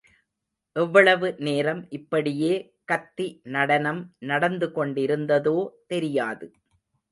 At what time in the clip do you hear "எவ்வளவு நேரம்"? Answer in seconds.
0.75-1.81